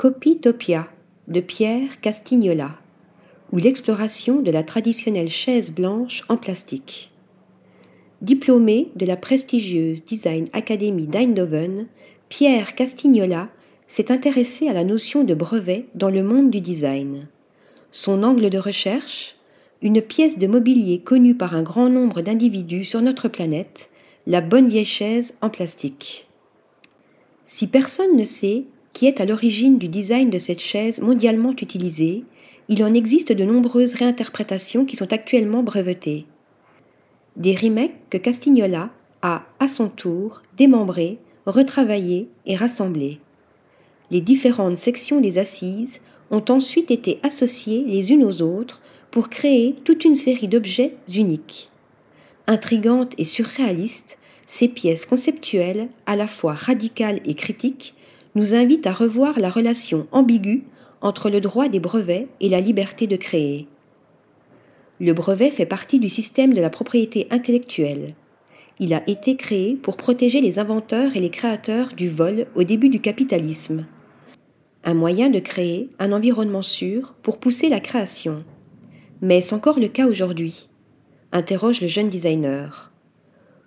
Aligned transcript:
Copytopia 0.00 0.88
de 1.28 1.40
Pierre 1.40 2.00
Castignola 2.00 2.78
ou 3.52 3.58
l'exploration 3.58 4.40
de 4.40 4.50
la 4.50 4.62
traditionnelle 4.62 5.28
chaise 5.28 5.70
blanche 5.70 6.24
en 6.30 6.38
plastique. 6.38 7.10
Diplômé 8.22 8.88
de 8.96 9.04
la 9.04 9.18
prestigieuse 9.18 10.02
Design 10.06 10.48
Academy 10.54 11.06
d'Eindhoven, 11.06 11.86
Pierre 12.30 12.74
Castignola 12.76 13.50
s'est 13.88 14.10
intéressé 14.10 14.68
à 14.68 14.72
la 14.72 14.84
notion 14.84 15.22
de 15.22 15.34
brevet 15.34 15.84
dans 15.94 16.08
le 16.08 16.22
monde 16.22 16.48
du 16.48 16.62
design. 16.62 17.28
Son 17.92 18.22
angle 18.22 18.48
de 18.48 18.56
recherche 18.56 19.36
Une 19.82 20.00
pièce 20.00 20.38
de 20.38 20.46
mobilier 20.46 21.02
connue 21.02 21.34
par 21.34 21.54
un 21.54 21.62
grand 21.62 21.90
nombre 21.90 22.22
d'individus 22.22 22.86
sur 22.86 23.02
notre 23.02 23.28
planète, 23.28 23.90
la 24.26 24.40
bonne 24.40 24.70
vieille 24.70 24.86
chaise 24.86 25.36
en 25.42 25.50
plastique. 25.50 26.26
Si 27.44 27.66
personne 27.66 28.16
ne 28.16 28.24
sait 28.24 28.64
qui 28.92 29.06
est 29.06 29.20
à 29.20 29.24
l'origine 29.24 29.78
du 29.78 29.88
design 29.88 30.30
de 30.30 30.38
cette 30.38 30.60
chaise 30.60 31.00
mondialement 31.00 31.52
utilisée, 31.52 32.24
il 32.68 32.84
en 32.84 32.94
existe 32.94 33.32
de 33.32 33.44
nombreuses 33.44 33.94
réinterprétations 33.94 34.84
qui 34.84 34.96
sont 34.96 35.12
actuellement 35.12 35.62
brevetées. 35.62 36.26
Des 37.36 37.54
remakes 37.54 37.96
que 38.10 38.18
Castignola 38.18 38.90
a, 39.22 39.42
à 39.58 39.68
son 39.68 39.88
tour, 39.88 40.42
démembrés, 40.56 41.18
retravaillés 41.46 42.28
et 42.46 42.56
rassemblés. 42.56 43.18
Les 44.10 44.20
différentes 44.20 44.78
sections 44.78 45.20
des 45.20 45.38
assises 45.38 46.00
ont 46.30 46.44
ensuite 46.48 46.90
été 46.90 47.18
associées 47.22 47.84
les 47.86 48.12
unes 48.12 48.24
aux 48.24 48.42
autres 48.42 48.80
pour 49.10 49.28
créer 49.28 49.74
toute 49.84 50.04
une 50.04 50.14
série 50.14 50.48
d'objets 50.48 50.94
uniques. 51.12 51.70
Intrigantes 52.46 53.14
et 53.18 53.24
surréalistes, 53.24 54.18
ces 54.46 54.68
pièces 54.68 55.06
conceptuelles, 55.06 55.88
à 56.06 56.16
la 56.16 56.26
fois 56.26 56.54
radicales 56.54 57.20
et 57.24 57.34
critiques, 57.34 57.94
nous 58.34 58.54
invitent 58.54 58.86
à 58.86 58.92
revoir 58.92 59.38
la 59.38 59.50
relation 59.50 60.06
ambiguë 60.12 60.64
entre 61.00 61.30
le 61.30 61.40
droit 61.40 61.68
des 61.68 61.80
brevets 61.80 62.28
et 62.40 62.48
la 62.48 62.60
liberté 62.60 63.06
de 63.06 63.16
créer. 63.16 63.66
Le 65.00 65.12
brevet 65.12 65.50
fait 65.50 65.66
partie 65.66 65.98
du 65.98 66.08
système 66.08 66.52
de 66.52 66.60
la 66.60 66.70
propriété 66.70 67.26
intellectuelle. 67.30 68.14
Il 68.78 68.94
a 68.94 69.02
été 69.08 69.36
créé 69.36 69.74
pour 69.74 69.96
protéger 69.96 70.40
les 70.40 70.58
inventeurs 70.58 71.16
et 71.16 71.20
les 71.20 71.30
créateurs 71.30 71.88
du 71.94 72.08
vol 72.08 72.46
au 72.54 72.64
début 72.64 72.88
du 72.88 73.00
capitalisme. 73.00 73.86
Un 74.84 74.94
moyen 74.94 75.30
de 75.30 75.38
créer 75.38 75.88
un 75.98 76.12
environnement 76.12 76.62
sûr 76.62 77.14
pour 77.22 77.38
pousser 77.38 77.68
la 77.68 77.80
création. 77.80 78.44
Mais 79.22 79.38
est-ce 79.38 79.54
encore 79.54 79.78
le 79.78 79.88
cas 79.88 80.06
aujourd'hui 80.06 80.68
interroge 81.32 81.80
le 81.80 81.86
jeune 81.86 82.08
designer. 82.08 82.90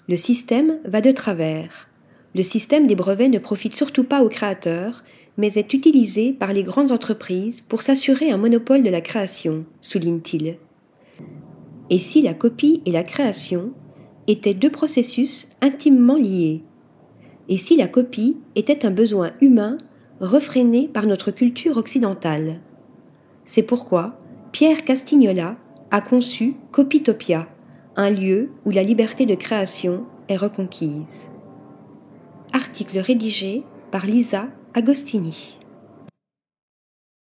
Le 0.09 0.17
système 0.17 0.80
va 0.86 1.02
de 1.02 1.11
travers. 1.11 1.89
Le 2.36 2.44
système 2.44 2.88
des 2.88 2.95
brevets 2.95 3.30
ne 3.30 3.38
profite 3.38 3.76
surtout 3.76 4.03
pas 4.03 4.23
aux 4.23 4.30
créateurs, 4.30 5.03
mais 5.38 5.53
est 5.58 5.73
utilisé 5.73 6.34
par 6.34 6.53
les 6.53 6.64
grandes 6.64 6.92
entreprises 6.92 7.62
pour 7.62 7.81
s'assurer 7.81 8.31
un 8.31 8.38
monopole 8.38 8.84
de 8.84 8.89
la 8.89 9.02
création, 9.02 9.66
souligne-t-il. 9.81 10.58
Et 11.89 12.00
si 12.00 12.22
la 12.22 12.34
copie 12.34 12.81
et 12.86 12.92
la 12.92 13.04
création 13.04 13.72
étaient 14.28 14.54
deux 14.54 14.70
processus 14.72 15.50
intimement 15.61 16.17
liés? 16.17 16.64
Et 17.50 17.58
si 17.58 17.76
la 17.76 17.88
copie 17.88 18.38
était 18.56 18.86
un 18.86 18.92
besoin 18.92 19.31
humain 19.42 19.78
refréné 20.20 20.88
par 20.88 21.06
notre 21.06 21.31
culture 21.31 21.78
occidentale? 21.78 22.61
C'est 23.45 23.64
pourquoi 23.64 24.20
Pierre 24.52 24.86
Castignola 24.86 25.58
a 25.92 26.02
conçu 26.02 26.56
Copytopia, 26.72 27.48
un 27.95 28.09
lieu 28.09 28.50
où 28.66 28.72
la 28.72 28.84
liberté 28.84 29.26
de 29.26 29.36
création 29.36 30.06
est 30.30 30.38
reconquise. 30.38 31.33
Article 32.55 32.99
rédigé 32.99 33.63
par 33.89 34.05
Lisa 34.05 34.47
Agostini. 34.75 35.57